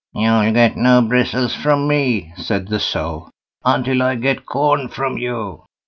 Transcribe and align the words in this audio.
"You'll 0.15 0.51
get 0.51 0.77
no 0.77 1.03
bristles 1.03 1.53
from 1.53 1.87
me", 1.87 2.33
said 2.35 2.69
the 2.69 2.79
Sow, 2.79 3.29
"until 3.63 4.01
I 4.01 4.15
get 4.15 4.47
corn 4.47 4.87
from 4.87 5.19
you." 5.19 5.63